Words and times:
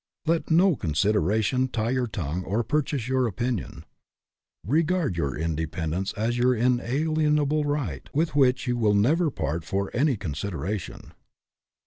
Let 0.25 0.49
no 0.49 0.75
consideration 0.75 1.67
tie 1.67 1.91
your 1.91 2.07
tongue 2.07 2.43
or 2.43 2.63
purchase 2.63 3.07
your 3.07 3.27
opinion. 3.27 3.85
Regard 4.65 5.15
your 5.15 5.37
independence 5.37 6.11
as 6.13 6.39
your 6.39 6.55
inalienable 6.55 7.65
right, 7.65 8.09
with 8.11 8.35
which 8.35 8.65
you 8.65 8.77
will 8.77 8.95
never 8.95 9.29
part 9.29 9.63
for 9.63 9.91
any 9.93 10.17
con 10.17 10.33
sideration. 10.33 11.11